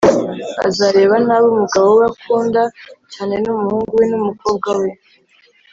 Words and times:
azareba 0.67 1.15
nabi 1.25 1.47
umugabo 1.53 1.87
we 1.99 2.03
akunda 2.11 2.61
cyane 3.13 3.33
n’umuhungu 3.43 3.91
we 3.99 4.05
n’umukobwa 4.11 4.69
we, 4.79 4.89